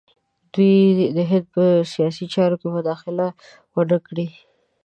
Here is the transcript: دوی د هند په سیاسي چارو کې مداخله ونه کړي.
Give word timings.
دوی 0.53 0.77
د 1.15 1.19
هند 1.29 1.45
په 1.53 1.63
سیاسي 1.93 2.25
چارو 2.33 2.55
کې 2.61 2.67
مداخله 2.75 3.27
ونه 3.73 3.97
کړي. 4.07 4.27